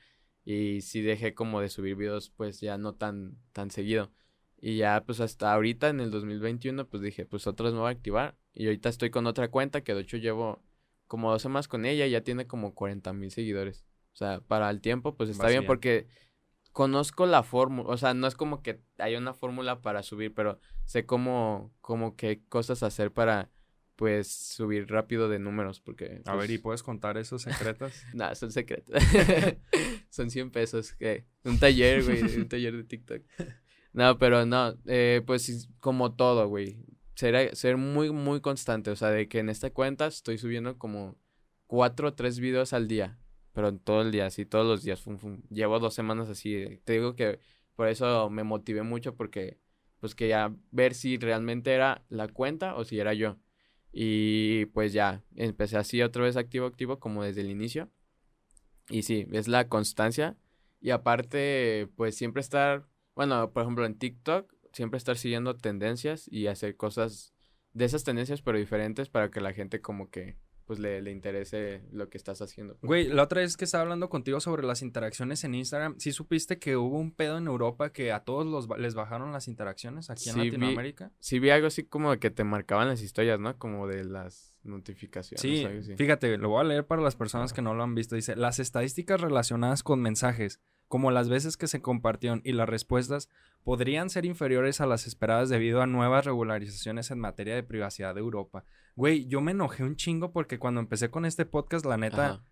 [0.45, 4.12] y sí dejé como de subir videos pues ya no tan, tan seguido.
[4.62, 7.91] Y ya pues hasta ahorita en el 2021 pues dije pues otras me voy a
[7.91, 10.62] activar y ahorita estoy con otra cuenta que de hecho llevo
[11.08, 13.86] como dos semanas con ella y ya tiene como 40 mil seguidores.
[14.13, 16.08] O sea, para el tiempo pues está bien porque
[16.72, 20.60] conozco la fórmula, o sea, no es como que hay una fórmula para subir, pero
[20.86, 23.50] sé cómo, cómo qué cosas hacer para,
[23.96, 26.22] pues, subir rápido de números, porque...
[26.26, 27.94] a ver, ¿y pues puedes contar esos secretos?
[28.14, 28.96] no, son secretos.
[30.10, 33.24] son 100 pesos, que un taller, güey, un taller de TikTok.
[33.92, 36.78] No, pero no, eh, pues, como todo, güey,
[37.16, 41.18] ser, ser muy, muy constante, o sea, de que en esta cuenta estoy subiendo como
[41.68, 43.20] cuatro o tres videos al día
[43.54, 45.04] pero en todo el día, así, todos los días.
[45.50, 46.80] Llevo dos semanas así.
[46.84, 47.40] Te digo que
[47.76, 49.60] por eso me motivé mucho porque
[50.00, 53.38] pues quería ver si realmente era la cuenta o si era yo.
[53.92, 57.90] Y pues ya, empecé así otra vez activo, activo, como desde el inicio.
[58.90, 60.38] Y sí, es la constancia.
[60.82, 66.48] Y aparte, pues siempre estar, bueno, por ejemplo en TikTok, siempre estar siguiendo tendencias y
[66.48, 67.34] hacer cosas
[67.74, 70.38] de esas tendencias, pero diferentes para que la gente como que
[70.70, 72.78] pues le, le, interese lo que estás haciendo.
[72.84, 76.60] Güey, la otra vez que estaba hablando contigo sobre las interacciones en Instagram, ¿sí supiste
[76.60, 80.30] que hubo un pedo en Europa que a todos los, les bajaron las interacciones aquí
[80.30, 81.12] en Latinoamérica?
[81.20, 83.58] sí, vi algo así como de que te marcaban las historias, ¿no?
[83.58, 85.42] Como de las notificaciones.
[85.42, 88.16] Sí, fíjate, lo voy a leer para las personas que no lo han visto.
[88.16, 93.30] Dice, las estadísticas relacionadas con mensajes como las veces que se compartieron y las respuestas
[93.63, 98.21] podrían ser inferiores a las esperadas debido a nuevas regularizaciones en materia de privacidad de
[98.21, 98.65] Europa.
[98.95, 102.43] Güey, yo me enojé un chingo porque cuando empecé con este podcast, la neta,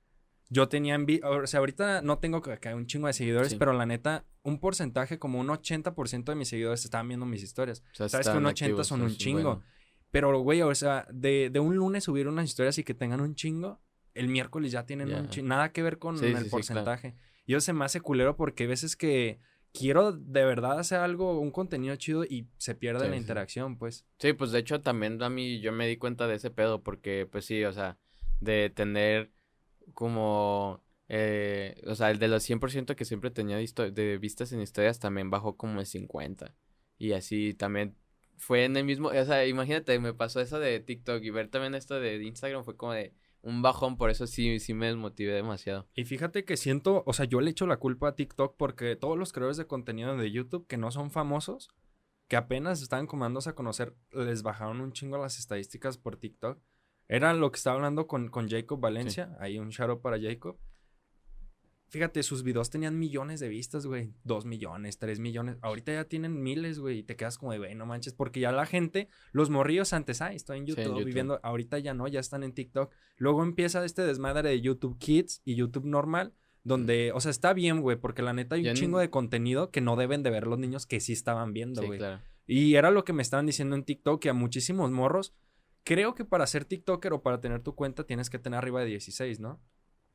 [0.49, 3.87] yo tenía envidia, o sea, ahorita no tengo que un chingo de seguidores, pero la
[3.87, 7.83] neta, un porcentaje, como un 80% de mis seguidores estaban viendo mis historias.
[7.91, 9.63] Sabes que un 80 son un chingo.
[10.11, 13.81] Pero, güey, o sea, de, un lunes subir unas historias y que tengan un chingo,
[14.13, 15.47] el miércoles ya tienen un chingo.
[15.47, 17.15] Nada que ver con el porcentaje.
[17.47, 19.39] Yo se me hace culero porque hay veces que
[19.73, 24.05] quiero de verdad hacer algo, un contenido chido y se pierde la interacción, pues.
[24.19, 27.27] Sí, pues de hecho también a mí yo me di cuenta de ese pedo porque
[27.31, 27.97] pues sí, o sea,
[28.39, 29.31] de tener
[29.93, 34.61] como, eh, o sea, el de los 100% que siempre tenía de, de, vistas en
[34.61, 36.53] historias también bajó como el 50.
[36.97, 37.95] Y así también
[38.37, 41.75] fue en el mismo, o sea, imagínate, me pasó eso de TikTok y ver también
[41.75, 43.13] esto de Instagram fue como de
[43.47, 45.87] un bajón, por eso sí, sí me desmotivé demasiado.
[45.95, 49.17] Y fíjate que siento, o sea, yo le echo la culpa a TikTok porque todos
[49.17, 51.69] los creadores de contenido de YouTube que no son famosos,
[52.27, 56.59] que apenas estaban comandándose a conocer, les bajaron un chingo las estadísticas por TikTok.
[57.07, 60.59] Era lo que estaba hablando con, con Jacob Valencia, ahí un shout para Jacob.
[61.89, 64.11] Fíjate, sus videos tenían millones de vistas, güey.
[64.25, 65.57] Dos millones, tres millones.
[65.61, 66.99] Ahorita ya tienen miles, güey.
[66.99, 68.13] Y te quedas como de, güey, no manches.
[68.13, 71.39] Porque ya la gente, los morrillos antes, ah, estoy en YouTube, viviendo.
[71.43, 72.93] Ahorita ya no, ya están en TikTok.
[73.15, 76.33] Luego empieza este desmadre de YouTube Kids y YouTube normal.
[76.63, 77.95] Donde, o sea, está bien, güey.
[77.95, 80.85] Porque la neta hay un chingo de contenido que no deben de ver los niños
[80.85, 81.99] que sí estaban viendo, güey.
[81.99, 82.21] Claro.
[82.45, 85.33] Y era lo que me estaban diciendo en TikTok, que a muchísimos morros.
[85.85, 88.87] Creo que para ser TikToker o para tener tu cuenta tienes que tener arriba de
[88.87, 89.61] 16, ¿no?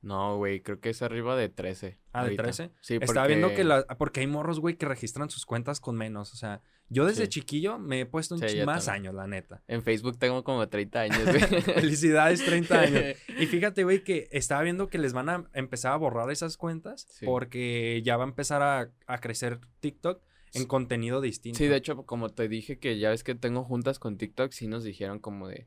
[0.03, 1.99] No, güey, creo que es arriba de 13.
[2.13, 2.71] Ah, de 13.
[2.81, 3.05] Sí, porque...
[3.05, 3.87] Estaba viendo que la...
[3.87, 6.33] Porque hay morros, güey, que registran sus cuentas con menos.
[6.33, 9.63] O sea, yo desde chiquillo me he puesto un más años, la neta.
[9.67, 11.41] En Facebook tengo como 30 años, güey.
[11.63, 13.03] Felicidades, 30 años.
[13.39, 17.09] Y fíjate, güey, que estaba viendo que les van a empezar a borrar esas cuentas
[17.25, 20.23] porque ya va a empezar a, a crecer TikTok
[20.55, 21.59] en contenido distinto.
[21.59, 24.67] Sí, de hecho, como te dije que ya ves que tengo juntas con TikTok, sí
[24.67, 25.67] nos dijeron como de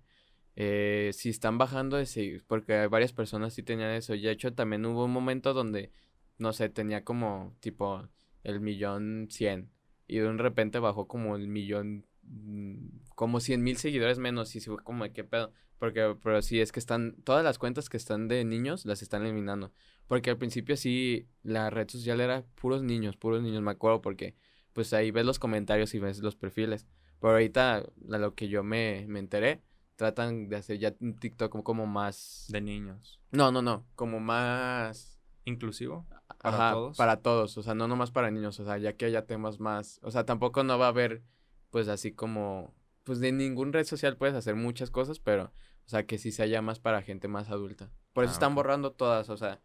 [0.56, 4.16] eh, si están bajando de porque varias personas sí tenían eso.
[4.16, 5.92] Y de hecho también hubo un momento donde,
[6.38, 8.08] no sé, tenía como tipo
[8.44, 9.70] el millón cien.
[10.08, 14.56] Y de un repente bajó como el millón, mm, como cien mil seguidores menos.
[14.56, 15.52] Y se fue como, ¿qué pedo?
[15.78, 19.24] Porque, pero sí, es que están, todas las cuentas que están de niños las están
[19.24, 19.74] eliminando.
[20.08, 24.36] Porque al principio sí, la red social era puros niños, puros niños, me acuerdo, porque
[24.74, 26.86] pues ahí ves los comentarios y ves los perfiles.
[27.20, 27.78] Pero ahorita,
[28.12, 29.62] a lo que yo me, me enteré,
[29.96, 32.46] tratan de hacer ya un TikTok como, como más...
[32.50, 33.20] De niños.
[33.32, 35.20] No, no, no, como más...
[35.46, 36.06] ¿Inclusivo?
[36.42, 36.98] ¿Para todos?
[36.98, 40.00] Para todos, o sea, no nomás para niños, o sea, ya que haya temas más...
[40.02, 41.24] O sea, tampoco no va a haber,
[41.70, 42.74] pues así como...
[43.04, 45.52] Pues de ningún red social puedes hacer muchas cosas, pero...
[45.86, 47.92] O sea, que sí se haya más para gente más adulta.
[48.14, 49.62] Por eso ah, están borrando todas, o sea...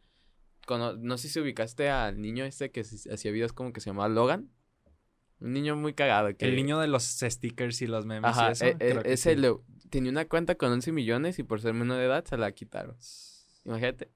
[0.68, 4.50] no sé si ubicaste al niño este que hacía videos como que se llamaba Logan.
[5.40, 6.28] Un niño muy cagado.
[6.38, 8.64] El niño de los stickers y los memes y eso.
[8.66, 9.36] E, e, ese
[9.90, 12.96] tenía una cuenta con 11 millones y por ser menor de edad se la quitaron.
[13.64, 14.10] Imagínate.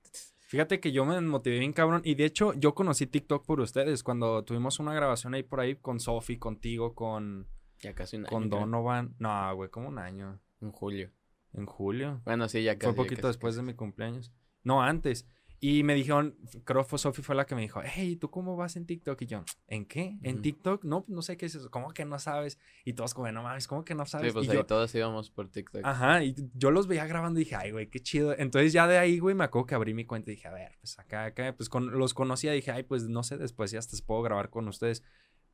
[0.46, 2.02] Fíjate que yo me motivé bien cabrón.
[2.04, 4.02] Y de hecho, yo conocí TikTok por ustedes.
[4.02, 7.48] Cuando tuvimos una grabación ahí por ahí con Sofi, contigo, con.
[7.80, 8.30] Ya casi un año.
[8.30, 9.14] Con Donovan.
[9.18, 10.40] No, güey, como un año.
[10.60, 11.10] En julio.
[11.52, 12.22] En julio.
[12.24, 12.94] Bueno, sí, ya casi.
[12.94, 14.32] Fue poquito después de mi cumpleaños.
[14.62, 15.26] No, antes.
[15.66, 18.77] Y me dijeron, creo que Sofi fue la que me dijo, hey, ¿tú cómo vas
[18.77, 19.22] en TikTok?
[19.22, 20.18] Y yo, ¿en qué?
[20.22, 20.85] ¿En TikTok?
[20.85, 21.70] No, no sé qué es eso.
[21.70, 22.59] ¿Cómo que no sabes?
[22.85, 24.31] Y todos como, no mames, ¿cómo que no sabes?
[24.31, 25.81] Sí, pues ahí todos íbamos por TikTok.
[25.83, 28.37] Ajá, y yo los veía grabando y dije, ay, güey, qué chido.
[28.37, 30.77] Entonces ya de ahí, güey, me acuerdo que abrí mi cuenta y dije, a ver,
[30.81, 33.79] pues acá, acá, pues con, los conocía y dije, ay, pues no sé, después ya
[33.79, 35.03] hasta puedo grabar con ustedes.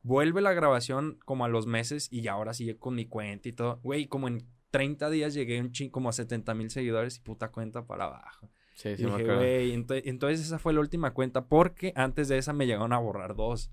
[0.02, 3.52] Vuelve la grabación como a los meses y ya ahora sigue con mi cuenta y
[3.52, 3.78] todo.
[3.84, 7.52] Güey, como en 30 días llegué un ching como a 70 mil seguidores y puta
[7.52, 8.50] cuenta para abajo.
[8.80, 12.94] Sí, sí, güey, entonces, esa fue la última cuenta porque antes de esa me llegaron
[12.94, 13.70] a borrar dos.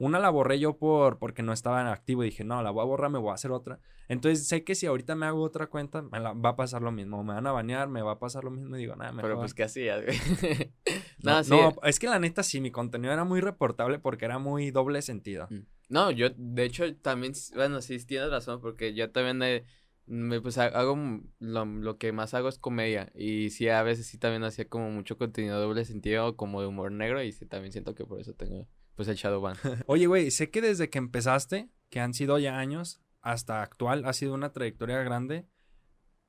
[0.00, 2.82] Una la borré yo por porque no estaba en activo y dije, no, la voy
[2.82, 3.78] a borrar, me voy a hacer otra.
[4.08, 6.90] Entonces sé que si ahorita me hago otra cuenta, me la, va a pasar lo
[6.90, 7.22] mismo.
[7.22, 9.30] Me van a banear, me va a pasar lo mismo y digo, nada, mejor.
[9.30, 10.02] Pero pues, ¿qué hacías,
[11.22, 14.72] no, no, es que la neta sí, mi contenido era muy reportable porque era muy
[14.72, 15.46] doble sentido.
[15.50, 15.66] Mm.
[15.90, 19.40] No, yo, de hecho, también, bueno, sí tienes razón porque yo también...
[19.42, 19.64] He
[20.08, 20.96] me, pues hago
[21.38, 25.18] lo, que más hago es comedia y sí a veces sí también hacía como mucho
[25.18, 28.66] contenido doble sentido como de humor negro y sí también siento que por eso tengo
[28.94, 29.56] pues el Shadowban.
[29.86, 34.12] Oye, güey, sé que desde que empezaste, que han sido ya años hasta actual, ha
[34.12, 35.46] sido una trayectoria grande.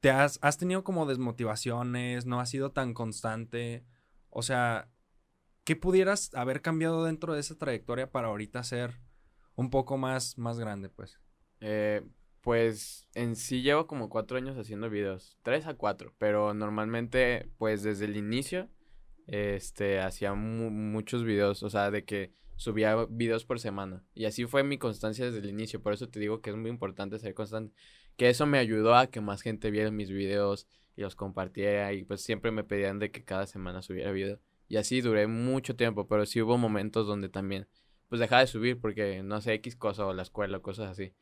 [0.01, 3.85] Te has, has tenido como desmotivaciones, no has sido tan constante.
[4.29, 4.89] O sea,
[5.63, 8.99] ¿qué pudieras haber cambiado dentro de esa trayectoria para ahorita ser
[9.55, 11.19] un poco más, más grande, pues?
[11.61, 12.03] Eh,
[12.41, 17.83] pues en sí llevo como cuatro años haciendo videos, tres a cuatro, pero normalmente pues
[17.83, 18.69] desde el inicio
[19.27, 24.63] este hacía muchos videos, o sea, de que subía videos por semana y así fue
[24.63, 27.73] mi constancia desde el inicio, por eso te digo que es muy importante ser constante,
[28.17, 32.03] que eso me ayudó a que más gente viera mis videos y los compartiera y
[32.03, 36.07] pues siempre me pedían de que cada semana subiera video y así duré mucho tiempo,
[36.07, 37.67] pero sí hubo momentos donde también
[38.07, 41.13] pues dejaba de subir porque no sé X cosa o la escuela o cosas así.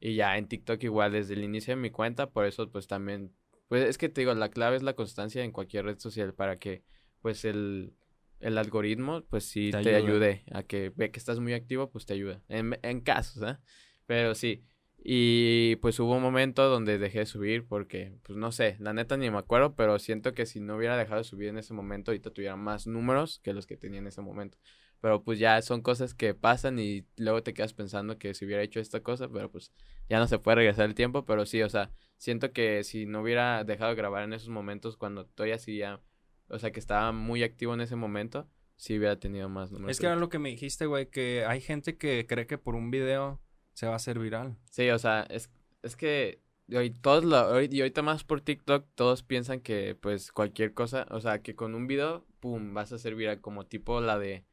[0.00, 3.32] Y ya en TikTok igual desde el inicio de mi cuenta, por eso pues también,
[3.68, 6.58] pues es que te digo, la clave es la constancia en cualquier red social para
[6.58, 6.82] que
[7.20, 7.92] pues el,
[8.40, 12.14] el algoritmo pues sí te, ayude a que ve que estás muy activo, pues te
[12.14, 12.42] ayuda.
[12.48, 13.58] En, en casos, ¿eh?
[14.06, 14.64] Pero sí.
[15.02, 19.16] Y pues hubo un momento donde dejé de subir porque, pues no sé, la neta
[19.16, 22.10] ni me acuerdo, pero siento que si no hubiera dejado de subir en ese momento,
[22.10, 24.58] ahorita tuviera más números que los que tenía en ese momento.
[25.00, 28.62] Pero pues ya son cosas que pasan y luego te quedas pensando que si hubiera
[28.62, 29.72] hecho esta cosa, pero pues
[30.08, 33.22] ya no se puede regresar el tiempo, pero sí, o sea, siento que si no
[33.22, 36.00] hubiera dejado de grabar en esos momentos cuando todavía sí ya,
[36.48, 39.92] o sea, que estaba muy activo en ese momento, sí hubiera tenido más números.
[39.92, 42.74] Es que era lo que me dijiste, güey, que hay gente que cree que por
[42.74, 43.40] un video
[43.72, 44.58] se va a hacer viral.
[44.70, 45.50] Sí, o sea, es,
[45.82, 50.72] es que y todos lo, y ahorita más por TikTok, todos piensan que pues cualquier
[50.72, 54.18] cosa, o sea, que con un video, pum, vas a ser viral, como tipo la
[54.18, 54.44] de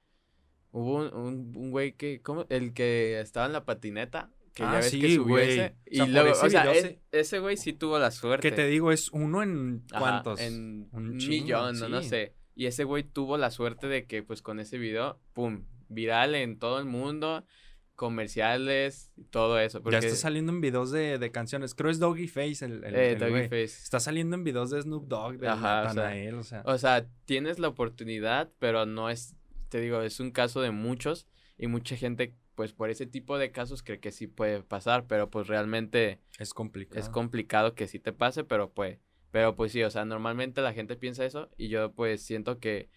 [0.72, 2.46] Hubo un, un, güey que, ¿cómo?
[2.50, 4.32] El que estaba en la patineta.
[4.54, 5.76] Que ya ah, ves que subió ese.
[5.86, 6.66] Y luego, o sea,
[7.12, 8.50] ese güey sí tuvo la suerte.
[8.50, 10.40] Que te digo, es uno en cuántos.
[10.40, 12.34] en un, millón, no, no sé.
[12.56, 16.58] Y ese güey tuvo la suerte de que, pues, con ese video, pum, viral en
[16.58, 17.46] todo el mundo,
[17.94, 19.80] comerciales, y todo eso.
[19.92, 21.76] Ya está saliendo en videos de, de canciones.
[21.76, 23.84] Creo es Doggy Face el, el, eh, Doggy Face.
[23.84, 27.68] Está saliendo en videos de Snoop Dogg, de Ajá, o sea, o sea, tienes la
[27.68, 29.37] oportunidad, pero no es
[29.70, 31.28] te digo, es un caso de muchos
[31.58, 35.30] y mucha gente pues por ese tipo de casos cree que sí puede pasar, pero
[35.30, 37.00] pues realmente es complicado.
[37.00, 39.00] Es complicado que sí te pase, pero pues
[39.32, 42.90] pero pues sí, o sea, normalmente la gente piensa eso y yo pues siento que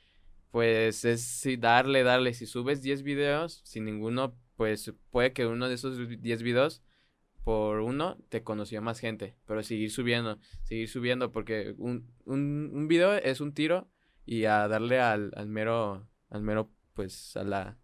[0.50, 5.68] pues es sí, darle, darle, si subes 10 videos sin ninguno, pues puede que uno
[5.68, 6.82] de esos 10 videos
[7.44, 12.88] por uno te conoció más gente, pero seguir subiendo, seguir subiendo porque un, un, un
[12.88, 13.88] video es un tiro
[14.26, 17.78] y a darle al, al mero al mero, pues, a la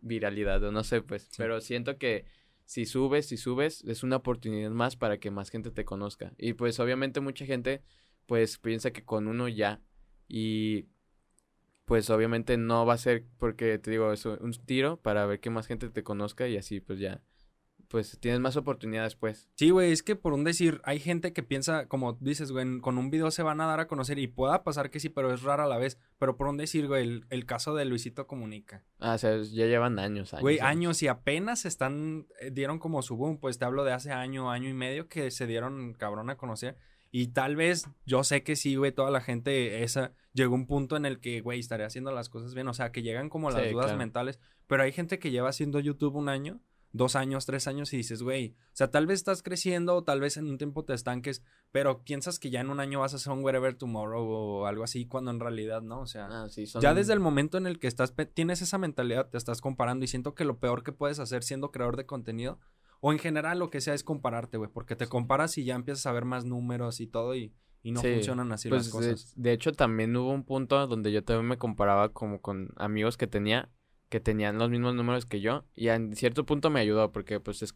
[0.00, 2.26] viralidad, o no sé, pues, pero siento que
[2.64, 6.32] si subes, si subes, es una oportunidad más para que más gente te conozca.
[6.36, 7.82] Y pues obviamente mucha gente,
[8.26, 9.80] pues piensa que con uno ya.
[10.28, 10.86] Y
[11.84, 15.50] pues obviamente no va a ser porque te digo, es un tiro para ver que
[15.50, 17.22] más gente te conozca y así pues ya
[17.88, 19.48] pues tienes más oportunidades, pues.
[19.54, 22.98] Sí, güey, es que por un decir, hay gente que piensa, como dices, güey, con
[22.98, 25.42] un video se van a dar a conocer y pueda pasar que sí, pero es
[25.42, 25.98] rara a la vez.
[26.18, 28.84] Pero por un decir, güey, el, caso de Luisito Comunica.
[28.98, 30.42] Ah, o sea, ya llevan años, años.
[30.42, 34.12] Güey, años y apenas están, eh, dieron como su boom, pues te hablo de hace
[34.12, 36.76] año, año y medio que se dieron cabrón a conocer.
[37.12, 40.96] Y tal vez, yo sé que sí, güey, toda la gente esa llegó un punto
[40.96, 42.68] en el que, güey, estaré haciendo las cosas bien.
[42.68, 44.38] O sea, que llegan como las dudas mentales.
[44.66, 46.60] Pero hay gente que lleva haciendo YouTube un año
[46.96, 50.20] dos años, tres años y dices, güey, o sea, tal vez estás creciendo o tal
[50.20, 53.18] vez en un tiempo te estanques, pero piensas que ya en un año vas a
[53.18, 56.46] ser un wherever tomorrow o algo así, cuando en realidad no, o sea, ah,
[56.80, 60.08] ya desde el momento en el que estás, tienes esa mentalidad, te estás comparando y
[60.08, 62.58] siento que lo peor que puedes hacer siendo creador de contenido
[63.00, 66.06] o en general lo que sea es compararte, güey, porque te comparas y ya empiezas
[66.06, 69.34] a ver más números y todo y, y no funcionan así las pues, cosas.
[69.36, 73.16] De, de hecho, también hubo un punto donde yo también me comparaba como con amigos
[73.16, 73.70] que tenía
[74.08, 77.62] que tenían los mismos números que yo y en cierto punto me ayudó porque pues
[77.62, 77.74] es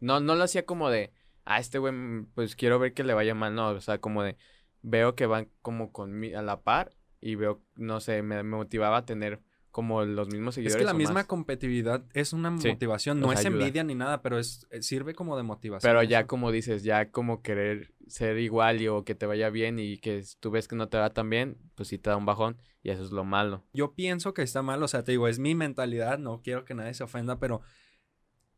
[0.00, 1.12] no no lo hacía como de
[1.44, 4.22] ah este güey mm, pues quiero ver que le vaya mal no o sea como
[4.22, 4.36] de
[4.82, 8.98] veo que van como con a la par y veo no sé me, me motivaba
[8.98, 9.40] a tener
[9.74, 10.76] como los mismos seguidores.
[10.76, 14.68] Es que la misma competitividad es una motivación, no es envidia ni nada, pero es
[14.70, 15.90] eh, sirve como de motivación.
[15.90, 19.80] Pero ya como dices, ya como querer ser igual y, o que te vaya bien
[19.80, 22.24] y que tú ves que no te va tan bien, pues sí te da un
[22.24, 23.64] bajón y eso es lo malo.
[23.72, 26.74] Yo pienso que está mal, o sea, te digo, es mi mentalidad, no quiero que
[26.74, 27.60] nadie se ofenda, pero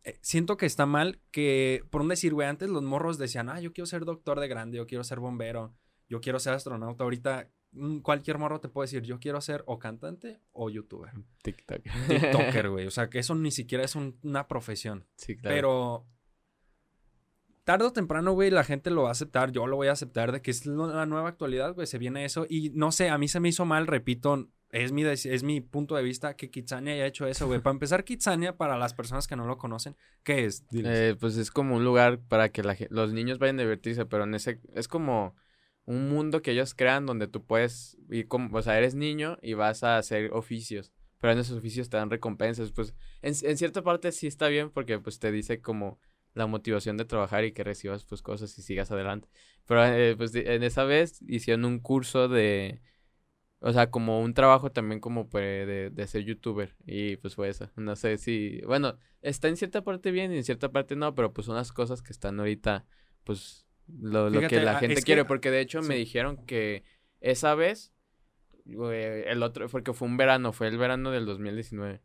[0.05, 3.59] eh, siento que está mal que, por un decir, güey, antes los morros decían, ah,
[3.59, 5.74] yo quiero ser doctor de grande, yo quiero ser bombero,
[6.11, 7.05] yo quiero ser astronauta.
[7.05, 7.48] Ahorita
[8.02, 11.12] cualquier morro te puede decir, yo quiero ser o cantante o youtuber.
[11.42, 11.83] TikTok.
[12.09, 12.87] TikToker, güey.
[12.87, 15.07] O sea, que eso ni siquiera es una profesión.
[15.16, 15.55] Sí, claro.
[15.55, 16.07] Pero
[17.64, 19.50] tarde o temprano, güey, la gente lo va a aceptar.
[19.52, 21.87] Yo lo voy a aceptar de que es la nueva actualidad, güey.
[21.87, 22.46] Se viene eso.
[22.48, 25.96] Y no sé, a mí se me hizo mal, repito, es mi, es mi punto
[25.96, 27.61] de vista que Kitsania haya hecho eso, güey.
[27.61, 30.64] Para empezar, Kitsania, para las personas que no lo conocen, ¿qué es?
[30.72, 34.35] Eh, pues es como un lugar para que los niños vayan a divertirse, pero en
[34.35, 35.35] ese, es como
[35.87, 39.55] un mundo que ellos crean donde tú puedes ir como, o sea, eres niño y
[39.55, 43.83] vas a hacer oficios, pero en esos oficios te dan recompensas, pues en, en cierta
[43.83, 45.99] parte sí está bien porque pues te dice como
[46.35, 49.29] la motivación de trabajar y que recibas pues cosas y sigas adelante.
[49.66, 52.83] Pero eh, pues en esa vez hicieron un curso de,
[53.61, 57.70] o sea, como un trabajo también como de, de ser youtuber y pues fue eso.
[57.77, 61.33] No sé si, bueno, está en cierta parte bien y en cierta parte no, pero
[61.33, 62.87] pues son las cosas que están ahorita
[63.25, 66.85] pues lo, que la ah, gente quiere, porque de hecho me dijeron que
[67.20, 67.92] esa vez,
[68.66, 72.01] el otro, porque fue un verano, fue el verano del 2019,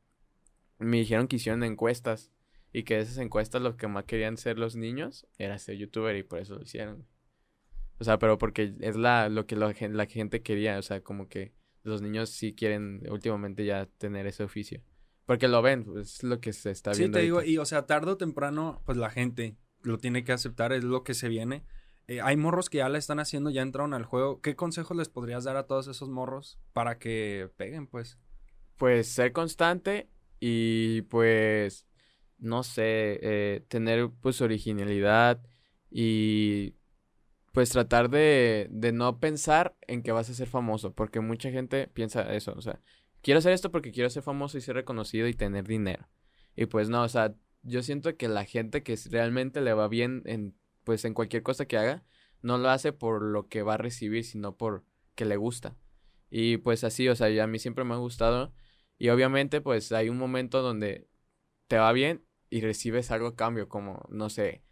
[0.80, 2.32] me dijeron que hicieron encuestas
[2.74, 6.24] y que esas encuestas lo que más querían ser los niños era ser youtuber y
[6.24, 7.06] por eso lo hicieron.
[8.00, 11.28] O sea, pero porque es la, lo que la, la gente quería, o sea, como
[11.28, 14.82] que los niños sí quieren últimamente ya tener ese oficio.
[15.26, 17.17] Porque lo ven, pues, es lo que se está viendo.
[17.17, 20.32] Sí, te digo, y o sea, tarde o temprano, pues la gente lo tiene que
[20.32, 21.63] aceptar, es lo que se viene.
[22.08, 24.41] Eh, hay morros que ya la están haciendo, ya entraron al juego.
[24.41, 28.17] ¿Qué consejos les podrías dar a todos esos morros para que peguen, pues?
[28.78, 31.86] Pues ser constante y pues,
[32.38, 35.41] no sé, eh, tener pues originalidad
[35.89, 36.76] y
[37.54, 41.88] pues tratar de, de no pensar en que vas a ser famoso, porque mucha gente
[41.88, 42.82] piensa eso, o sea,
[43.22, 46.08] quiero hacer esto porque quiero ser famoso y ser reconocido y tener dinero.
[46.56, 50.24] Y pues no, o sea, yo siento que la gente que realmente le va bien
[50.26, 52.04] en, pues en cualquier cosa que haga,
[52.41, 54.84] no lo hace por lo que va a recibir, sino por
[55.15, 55.76] que le gusta.
[56.30, 58.54] Y pues así, o sea, a mí siempre me ha gustado.
[58.97, 61.08] Y obviamente, pues hay un momento donde
[61.67, 64.63] te va bien y recibes algo cambio, como, no sé,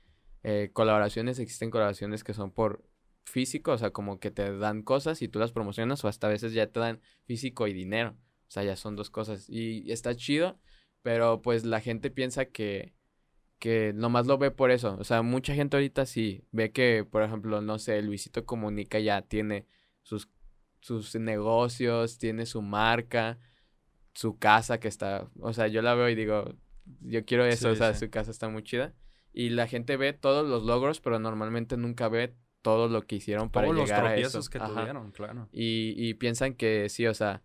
[0.43, 2.84] eh, colaboraciones, existen colaboraciones que son por
[3.25, 6.30] físico, o sea, como que te dan cosas y tú las promocionas, o hasta a
[6.30, 8.15] veces ya te dan físico y dinero.
[8.47, 9.47] O sea, ya son dos cosas.
[9.49, 10.60] Y está chido
[11.01, 12.93] pero pues la gente piensa que,
[13.59, 14.95] que nomás lo ve por eso.
[14.99, 19.21] O sea, mucha gente ahorita sí ve que, por ejemplo, no sé, Luisito Comunica ya
[19.21, 19.65] tiene
[20.03, 20.29] sus,
[20.79, 23.38] sus negocios, tiene su marca,
[24.13, 26.55] su casa que está, o sea, yo la veo y digo,
[27.01, 28.93] yo quiero eso, o sea, su casa está muy chida.
[29.31, 33.49] Y la gente ve todos los logros, pero normalmente nunca ve todo lo que hicieron
[33.49, 34.41] para llegar a eso.
[34.49, 35.47] que tuvieron, claro.
[35.51, 37.43] Y, y piensan que sí, o sea,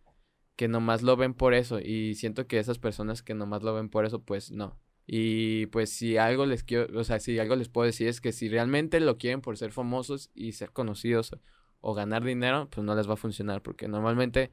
[0.57, 3.89] que nomás lo ven por eso y siento que esas personas que nomás lo ven
[3.89, 4.79] por eso, pues no.
[5.07, 8.33] Y pues si algo les quiero, o sea, si algo les puedo decir es que
[8.33, 11.37] si realmente lo quieren por ser famosos y ser conocidos
[11.81, 14.53] o ganar dinero, pues no les va a funcionar porque normalmente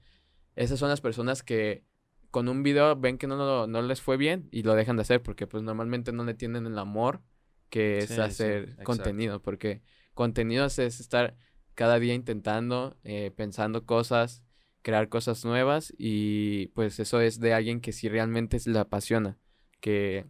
[0.56, 1.86] esas son las personas que
[2.32, 5.22] con un video ven que no, no, les fue bien y lo dejan de hacer
[5.22, 7.22] porque pues normalmente no le tienen el amor
[7.70, 9.82] que es hacer contenido porque
[10.14, 11.38] contenido es estar
[11.76, 14.44] cada día intentando, eh, pensando cosas,
[14.82, 19.38] crear cosas nuevas y pues eso es de alguien que sí realmente le apasiona,
[19.80, 20.26] que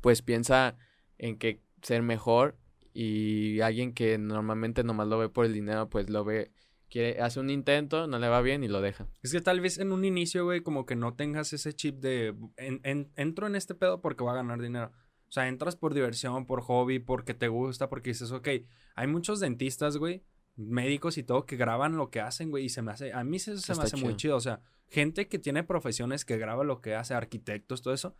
[0.00, 0.76] pues piensa
[1.18, 2.58] en que ser mejor
[2.92, 6.52] y alguien que normalmente nomás lo ve por el dinero, pues lo ve,
[6.88, 9.08] quiere, hace un intento, no le va bien y lo deja.
[9.22, 12.34] Es que tal vez en un inicio, güey, como que no tengas ese chip de,
[12.56, 14.92] en, entro en este pedo porque voy a ganar dinero.
[15.28, 18.48] O sea, entras por diversión, por hobby, porque te gusta, porque dices, ok,
[18.94, 20.22] hay muchos dentistas, güey,
[20.56, 23.38] médicos y todo que graban lo que hacen, güey, y se me hace, a mí
[23.38, 24.36] se, se me hace muy chido.
[24.36, 28.16] O sea, gente que tiene profesiones que graba lo que hace, arquitectos, todo eso,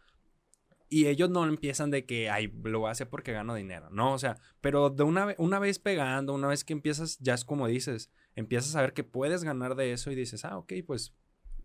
[0.89, 4.13] y ellos no empiezan de que, ay, lo hacer porque gano dinero, ¿no?
[4.13, 7.67] O sea, pero de una, una vez pegando, una vez que empiezas, ya es como
[7.67, 11.13] dices, empiezas a ver que puedes ganar de eso y dices, ah, ok, pues...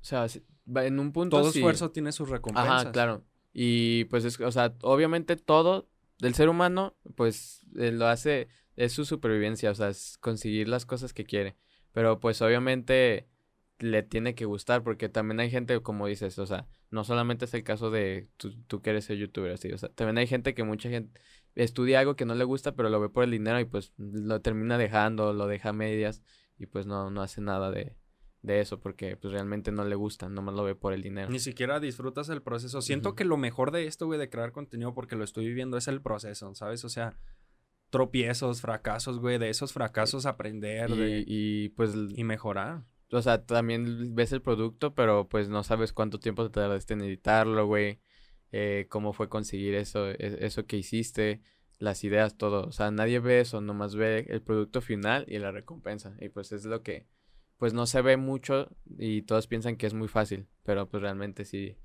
[0.01, 0.25] O sea,
[0.83, 1.37] en un punto...
[1.37, 2.81] Todo esfuerzo tiene sus recompensas.
[2.81, 3.23] Ajá, claro.
[3.53, 8.93] Y pues, es, o sea, obviamente todo del ser humano, pues eh, lo hace, es
[8.93, 11.55] su supervivencia, o sea, es conseguir las cosas que quiere.
[11.91, 13.27] Pero pues obviamente
[13.79, 17.53] le tiene que gustar porque también hay gente, como dices, o sea, no solamente es
[17.53, 20.53] el caso de tú, tú que eres el youtuber, así, o sea, también hay gente
[20.53, 21.19] que mucha gente
[21.55, 24.39] estudia algo que no le gusta, pero lo ve por el dinero y pues lo
[24.41, 26.21] termina dejando, lo deja a medias
[26.57, 27.95] y pues no, no hace nada de,
[28.41, 31.29] de eso porque pues realmente no le gusta, nomás lo ve por el dinero.
[31.29, 32.81] Ni siquiera disfrutas el proceso.
[32.81, 35.87] Siento que lo mejor de esto, güey, de crear contenido porque lo estoy viviendo es
[35.87, 36.83] el proceso, ¿sabes?
[36.85, 37.17] O sea,
[37.91, 44.15] tropiezos, fracasos, güey, de esos fracasos aprender y, y pues y mejorar o sea, también
[44.15, 47.99] ves el producto, pero pues no sabes cuánto tiempo te tardaste en editarlo, güey.
[48.53, 51.41] Eh, cómo fue conseguir eso, e, eso que hiciste,
[51.77, 52.67] las ideas, todo.
[52.67, 56.15] O sea, nadie ve eso, nomás ve el producto final y la recompensa.
[56.19, 57.07] Y pues es lo que,
[57.57, 61.45] pues no se ve mucho y todos piensan que es muy fácil, pero pues realmente
[61.45, 61.77] sí.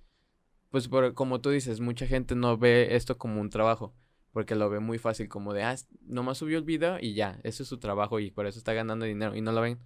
[0.71, 3.95] Pues por, como tú dices, mucha gente no ve esto como un trabajo,
[4.37, 7.63] porque lo ve muy fácil, como de, ah, nomás subió el video y ya, eso
[7.63, 9.79] es su trabajo y por eso está ganando dinero y no lo ven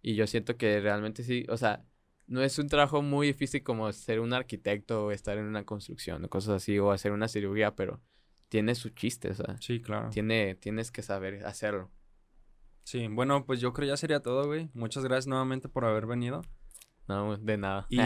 [0.00, 1.84] y yo siento que realmente sí, o sea,
[2.26, 6.24] no es un trabajo muy difícil como ser un arquitecto o estar en una construcción
[6.24, 8.00] o cosas así o hacer una cirugía, pero
[8.48, 9.58] tiene su chiste, o sea.
[9.60, 10.08] Sí, claro.
[10.08, 11.90] Tiene, tienes que saber hacerlo.
[12.84, 14.70] Sí, bueno, pues yo creo ya sería todo, güey.
[14.72, 16.40] Muchas gracias nuevamente por haber venido.
[17.10, 17.86] No, de nada.
[17.88, 17.98] Y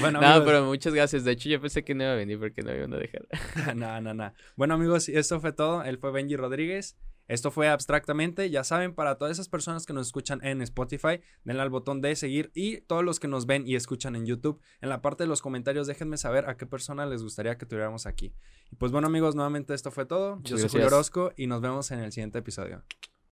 [0.00, 1.24] bueno, no, pero muchas gracias.
[1.24, 3.26] De hecho, yo pensé que no iba a venir porque no iba a dejar.
[3.74, 4.34] no, no, no.
[4.54, 5.82] Bueno, amigos, esto fue todo.
[5.82, 6.98] Él fue Benji Rodríguez.
[7.26, 11.62] Esto fue abstractamente, ya saben, para todas esas personas que nos escuchan en Spotify, denle
[11.62, 14.88] al botón de seguir y todos los que nos ven y escuchan en YouTube, en
[14.88, 18.34] la parte de los comentarios déjenme saber a qué persona les gustaría que tuviéramos aquí.
[18.70, 20.40] Y pues bueno amigos, nuevamente esto fue todo.
[20.42, 22.82] Yo soy Julio Orozco y nos vemos en el siguiente episodio.